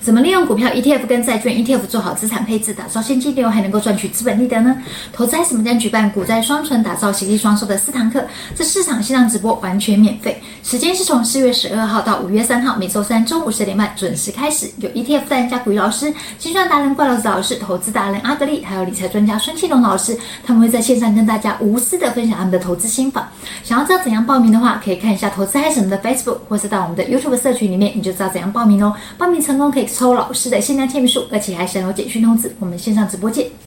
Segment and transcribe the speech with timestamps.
[0.00, 4.74] 怎么利用股票 ETF 跟债券 ETF 做好资产配置，打造现金流，还能够赚取资本利得呢？
[5.12, 8.24] 投资嗨什么将举办股债双存，打造喜利双收的四堂课，
[8.56, 14.70] 这市场线上直播完全免费，时间是从四月十二号到五月三号，每周三中午十点半准时开始。
[14.78, 23.30] 有 ETF 大家股鱼老师、精算达人怪老子老师、投资达人阿格力，还有理财专家孙庆龙老师，他们会在线上跟大家无私的分享他们的投资心法。
[23.62, 28.94] 想要知道怎样报名的话，可以看一下投资嗨什么的 Facebook，或是到我们的 YouTube 社群里面，你就知道怎样报名哦。
[29.18, 32.54] 报名成功可以抽老师的限量签名书，而且还享有简讯通知。
[32.60, 33.50] 我们线上直播见。